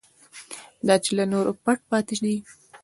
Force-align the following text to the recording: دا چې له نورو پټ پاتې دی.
دا 0.87 0.95
چې 1.03 1.11
له 1.17 1.23
نورو 1.31 1.51
پټ 1.63 1.79
پاتې 1.89 2.15
دی. 2.23 2.35